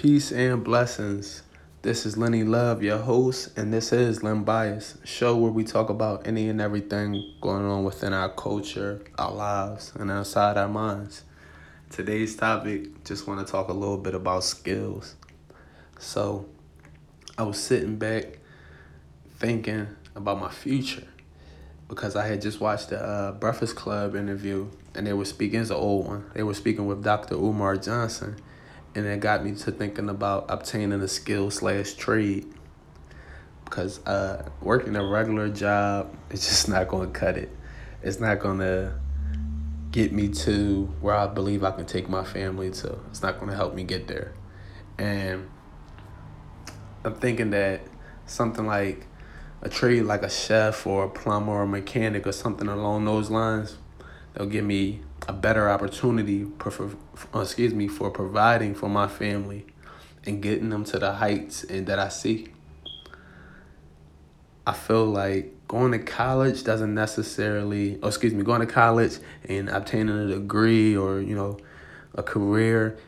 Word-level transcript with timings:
Peace 0.00 0.30
and 0.30 0.62
blessings. 0.62 1.42
This 1.82 2.06
is 2.06 2.16
Lenny 2.16 2.44
Love, 2.44 2.84
your 2.84 2.98
host, 2.98 3.58
and 3.58 3.74
this 3.74 3.92
is 3.92 4.22
Len 4.22 4.44
Bias, 4.44 4.96
show 5.02 5.36
where 5.36 5.50
we 5.50 5.64
talk 5.64 5.90
about 5.90 6.24
any 6.24 6.48
and 6.48 6.60
everything 6.60 7.34
going 7.40 7.64
on 7.64 7.82
within 7.82 8.12
our 8.12 8.28
culture, 8.28 9.02
our 9.18 9.32
lives, 9.32 9.92
and 9.96 10.08
outside 10.08 10.56
our 10.56 10.68
minds. 10.68 11.24
Today's 11.90 12.36
topic, 12.36 13.02
just 13.02 13.26
want 13.26 13.44
to 13.44 13.50
talk 13.50 13.70
a 13.70 13.72
little 13.72 13.98
bit 13.98 14.14
about 14.14 14.44
skills. 14.44 15.16
So, 15.98 16.46
I 17.36 17.42
was 17.42 17.60
sitting 17.60 17.96
back 17.96 18.38
thinking 19.38 19.88
about 20.14 20.38
my 20.38 20.50
future 20.52 21.08
because 21.88 22.14
I 22.14 22.24
had 22.24 22.40
just 22.40 22.60
watched 22.60 22.90
the 22.90 23.02
uh, 23.02 23.32
Breakfast 23.32 23.74
Club 23.74 24.14
interview 24.14 24.68
and 24.94 25.08
they 25.08 25.12
were 25.12 25.24
speaking, 25.24 25.58
it's 25.58 25.70
an 25.70 25.76
old 25.76 26.06
one, 26.06 26.30
they 26.34 26.44
were 26.44 26.54
speaking 26.54 26.86
with 26.86 27.02
Dr. 27.02 27.34
Umar 27.34 27.76
Johnson 27.76 28.36
and 28.94 29.06
it 29.06 29.20
got 29.20 29.44
me 29.44 29.54
to 29.54 29.70
thinking 29.70 30.08
about 30.08 30.46
obtaining 30.48 31.00
a 31.00 31.08
skill 31.08 31.50
slash 31.50 31.94
trade. 31.94 32.46
Because 33.64 34.04
uh, 34.06 34.48
working 34.62 34.96
a 34.96 35.04
regular 35.04 35.48
job 35.50 36.16
it's 36.30 36.48
just 36.48 36.68
not 36.68 36.88
going 36.88 37.12
to 37.12 37.18
cut 37.18 37.36
it. 37.36 37.54
It's 38.02 38.20
not 38.20 38.38
going 38.38 38.58
to 38.58 38.94
get 39.90 40.12
me 40.12 40.28
to 40.28 40.84
where 41.00 41.14
i 41.14 41.26
believe 41.26 41.64
i 41.64 41.70
can 41.70 41.86
take 41.86 42.08
my 42.08 42.24
family 42.24 42.70
to. 42.70 42.98
It's 43.10 43.22
not 43.22 43.38
going 43.38 43.50
to 43.50 43.56
help 43.56 43.74
me 43.74 43.84
get 43.84 44.06
there. 44.06 44.34
And 44.98 45.48
i'm 47.04 47.14
thinking 47.14 47.50
that 47.50 47.80
something 48.26 48.66
like 48.66 49.06
a 49.62 49.68
trade 49.68 50.02
like 50.02 50.22
a 50.22 50.30
chef 50.30 50.86
or 50.86 51.04
a 51.04 51.08
plumber 51.08 51.52
or 51.52 51.62
a 51.62 51.66
mechanic 51.66 52.26
or 52.26 52.32
something 52.32 52.68
along 52.68 53.04
those 53.04 53.30
lines 53.30 53.76
they'll 54.34 54.46
give 54.46 54.64
me 54.64 55.00
a 55.28 55.32
better 55.32 55.68
opportunity, 55.68 56.46
for, 56.58 56.90
excuse 57.34 57.74
me, 57.74 57.86
for 57.86 58.10
providing 58.10 58.74
for 58.74 58.88
my 58.88 59.06
family 59.06 59.66
and 60.24 60.42
getting 60.42 60.70
them 60.70 60.84
to 60.84 60.98
the 60.98 61.12
heights 61.12 61.64
and 61.64 61.86
that 61.86 61.98
I 61.98 62.08
see. 62.08 62.48
I 64.66 64.72
feel 64.72 65.04
like 65.04 65.54
going 65.68 65.92
to 65.92 65.98
college 65.98 66.64
doesn't 66.64 66.94
necessarily, 66.94 67.98
oh, 68.02 68.08
excuse 68.08 68.32
me, 68.32 68.42
going 68.42 68.60
to 68.60 68.66
college 68.66 69.18
and 69.46 69.68
obtaining 69.68 70.16
a 70.18 70.26
degree 70.26 70.96
or, 70.96 71.20
you 71.20 71.36
know, 71.36 71.58
a 72.14 72.22
career, 72.22 72.98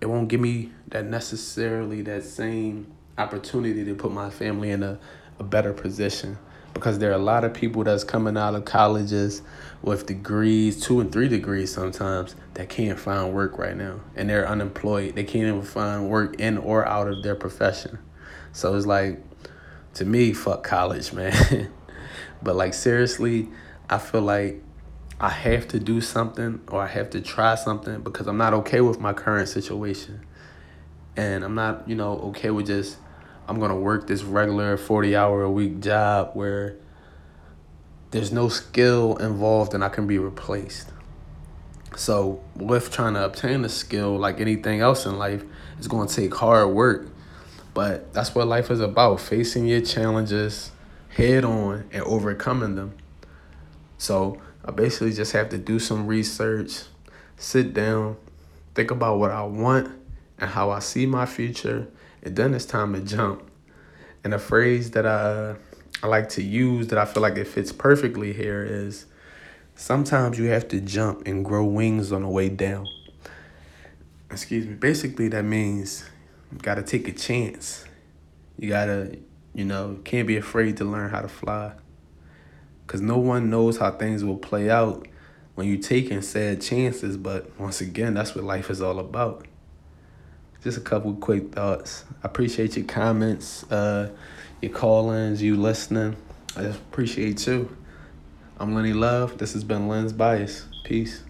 it 0.00 0.06
won't 0.06 0.28
give 0.28 0.40
me 0.40 0.72
that 0.88 1.04
necessarily 1.04 2.00
that 2.02 2.24
same 2.24 2.86
opportunity 3.18 3.84
to 3.84 3.94
put 3.94 4.10
my 4.10 4.30
family 4.30 4.70
in 4.70 4.82
a, 4.82 4.98
a 5.38 5.44
better 5.44 5.74
position 5.74 6.38
because 6.78 6.98
there 6.98 7.10
are 7.10 7.14
a 7.14 7.18
lot 7.18 7.44
of 7.44 7.52
people 7.52 7.84
that's 7.84 8.04
coming 8.04 8.36
out 8.36 8.54
of 8.54 8.64
colleges 8.64 9.42
with 9.82 10.06
degrees, 10.06 10.80
two 10.80 11.00
and 11.00 11.12
three 11.12 11.28
degrees 11.28 11.72
sometimes, 11.72 12.34
that 12.54 12.68
can't 12.68 12.98
find 12.98 13.32
work 13.32 13.58
right 13.58 13.76
now. 13.76 14.00
And 14.16 14.30
they're 14.30 14.48
unemployed. 14.48 15.14
They 15.14 15.24
can't 15.24 15.46
even 15.46 15.62
find 15.62 16.08
work 16.08 16.40
in 16.40 16.58
or 16.58 16.86
out 16.86 17.08
of 17.08 17.22
their 17.22 17.34
profession. 17.34 17.98
So 18.52 18.74
it's 18.74 18.86
like, 18.86 19.22
to 19.94 20.04
me, 20.04 20.32
fuck 20.32 20.64
college, 20.64 21.12
man. 21.14 21.70
but 22.42 22.56
like, 22.56 22.74
seriously, 22.74 23.48
I 23.88 23.98
feel 23.98 24.22
like 24.22 24.62
I 25.20 25.30
have 25.30 25.66
to 25.68 25.80
do 25.80 26.00
something 26.00 26.60
or 26.68 26.80
I 26.80 26.86
have 26.86 27.10
to 27.10 27.20
try 27.20 27.54
something 27.56 28.02
because 28.02 28.26
I'm 28.26 28.36
not 28.36 28.54
okay 28.54 28.80
with 28.80 29.00
my 29.00 29.12
current 29.12 29.48
situation. 29.48 30.24
And 31.16 31.44
I'm 31.44 31.54
not, 31.56 31.88
you 31.88 31.96
know, 31.96 32.18
okay 32.30 32.50
with 32.50 32.66
just 32.66 32.98
I'm 33.48 33.58
gonna 33.58 33.76
work 33.76 34.06
this 34.06 34.22
regular 34.22 34.76
40 34.76 35.16
hour 35.16 35.42
a 35.42 35.50
week 35.50 35.80
job 35.80 36.32
where 36.34 36.76
there's 38.10 38.30
no 38.30 38.50
skill 38.50 39.16
involved 39.16 39.72
and 39.72 39.82
I 39.82 39.88
can 39.88 40.06
be 40.06 40.18
replaced. 40.18 40.92
So 41.96 42.42
with 42.54 42.90
trying 42.90 43.14
to 43.14 43.24
obtain 43.24 43.64
a 43.64 43.68
skill 43.70 44.18
like 44.18 44.40
anything 44.40 44.80
else 44.80 45.06
in 45.06 45.18
life, 45.18 45.42
it's 45.78 45.86
gonna 45.86 46.08
take 46.08 46.34
hard 46.34 46.74
work. 46.74 47.08
But 47.72 48.12
that's 48.12 48.34
what 48.34 48.46
life 48.46 48.70
is 48.70 48.80
about, 48.80 49.18
facing 49.18 49.66
your 49.66 49.80
challenges 49.80 50.70
head 51.08 51.44
on 51.44 51.88
and 51.90 52.02
overcoming 52.02 52.74
them. 52.74 52.94
So 53.96 54.40
I 54.62 54.72
basically 54.72 55.12
just 55.12 55.32
have 55.32 55.48
to 55.48 55.58
do 55.58 55.78
some 55.78 56.06
research, 56.06 56.82
sit 57.38 57.72
down, 57.72 58.16
think 58.74 58.90
about 58.90 59.18
what 59.18 59.30
I 59.30 59.42
want 59.42 59.90
and 60.38 60.50
how 60.50 60.70
I 60.70 60.80
see 60.80 61.06
my 61.06 61.24
future, 61.24 61.88
and 62.22 62.36
then 62.36 62.54
it's 62.54 62.64
time 62.64 62.94
to 62.94 63.00
jump. 63.00 63.50
And 64.24 64.34
a 64.34 64.38
phrase 64.38 64.90
that 64.92 65.06
I 65.06 65.56
I 66.02 66.06
like 66.06 66.28
to 66.30 66.42
use 66.42 66.88
that 66.88 66.98
I 66.98 67.04
feel 67.04 67.22
like 67.22 67.36
it 67.36 67.46
fits 67.46 67.72
perfectly 67.72 68.32
here 68.32 68.64
is 68.64 69.06
sometimes 69.74 70.38
you 70.38 70.46
have 70.46 70.68
to 70.68 70.80
jump 70.80 71.26
and 71.26 71.44
grow 71.44 71.64
wings 71.64 72.12
on 72.12 72.22
the 72.22 72.28
way 72.28 72.48
down. 72.48 72.86
Excuse 74.30 74.66
me. 74.66 74.74
Basically 74.74 75.28
that 75.28 75.44
means 75.44 76.04
you 76.52 76.58
gotta 76.58 76.82
take 76.82 77.08
a 77.08 77.12
chance. 77.12 77.84
You 78.58 78.68
gotta, 78.68 79.18
you 79.54 79.64
know, 79.64 79.98
can't 80.04 80.28
be 80.28 80.36
afraid 80.36 80.76
to 80.78 80.84
learn 80.84 81.10
how 81.10 81.20
to 81.20 81.28
fly. 81.28 81.72
Cause 82.86 83.00
no 83.00 83.18
one 83.18 83.50
knows 83.50 83.78
how 83.78 83.90
things 83.90 84.24
will 84.24 84.38
play 84.38 84.70
out 84.70 85.06
when 85.54 85.66
you're 85.68 85.82
taking 85.82 86.22
sad 86.22 86.62
chances, 86.62 87.16
but 87.16 87.58
once 87.58 87.80
again, 87.80 88.14
that's 88.14 88.34
what 88.34 88.44
life 88.44 88.70
is 88.70 88.80
all 88.80 88.98
about 88.98 89.46
just 90.62 90.78
a 90.78 90.80
couple 90.80 91.14
quick 91.14 91.52
thoughts. 91.52 92.04
I 92.22 92.26
appreciate 92.26 92.76
your 92.76 92.86
comments, 92.86 93.70
uh, 93.70 94.10
your 94.60 94.72
call-ins, 94.72 95.40
you 95.42 95.56
listening. 95.56 96.16
I 96.56 96.62
appreciate 96.62 97.46
you. 97.46 97.76
I'm 98.58 98.74
Lenny 98.74 98.92
Love. 98.92 99.38
This 99.38 99.52
has 99.52 99.62
been 99.62 99.86
Len's 99.86 100.12
Bias. 100.12 100.66
Peace. 100.82 101.22